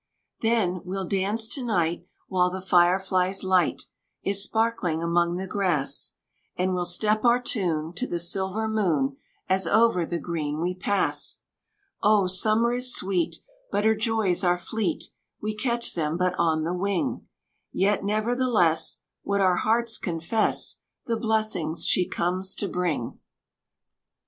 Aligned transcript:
Then, 0.41 0.81
we'll 0.83 1.05
dance 1.05 1.47
to 1.49 1.63
night 1.63 2.07
While 2.27 2.49
the 2.49 2.59
fire 2.59 2.97
fly's 2.97 3.43
light 3.43 3.83
Is 4.23 4.43
sparkling 4.43 5.03
among 5.03 5.35
the 5.35 5.45
grass; 5.45 6.15
And 6.55 6.73
we'll 6.73 6.85
step 6.87 7.23
our 7.23 7.39
tune 7.39 7.93
To 7.97 8.07
the 8.07 8.17
silver 8.17 8.67
moon, 8.67 9.17
As 9.47 9.67
over 9.67 10.07
the 10.07 10.17
green 10.17 10.59
we 10.59 10.73
pass. 10.73 11.41
O, 12.01 12.25
Summer 12.25 12.73
is 12.73 12.95
sweet! 12.95 13.43
But 13.71 13.85
her 13.85 13.93
joys 13.93 14.43
are 14.43 14.57
fleet; 14.57 15.11
We 15.39 15.53
catch 15.55 15.93
them 15.93 16.17
but 16.17 16.33
on 16.39 16.63
the 16.63 16.73
wing: 16.73 17.27
Yet 17.71 18.03
never 18.03 18.33
the 18.35 18.49
less 18.49 19.01
Would 19.23 19.41
our 19.41 19.57
hearts 19.57 19.99
confess 19.99 20.77
The 21.05 21.15
blessings 21.15 21.85
she 21.85 22.07
comes 22.07 22.55
to 22.55 22.67
bring. 22.67 23.19